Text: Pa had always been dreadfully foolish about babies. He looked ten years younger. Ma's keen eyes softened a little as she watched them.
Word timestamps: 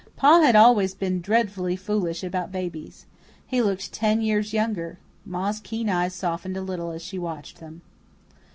Pa 0.15 0.41
had 0.41 0.55
always 0.55 0.95
been 0.95 1.21
dreadfully 1.21 1.75
foolish 1.75 2.23
about 2.23 2.51
babies. 2.51 3.05
He 3.45 3.61
looked 3.61 3.93
ten 3.93 4.19
years 4.23 4.51
younger. 4.51 4.97
Ma's 5.27 5.59
keen 5.59 5.89
eyes 5.89 6.15
softened 6.15 6.57
a 6.57 6.61
little 6.63 6.89
as 6.89 7.03
she 7.03 7.19
watched 7.19 7.59
them. 7.59 7.83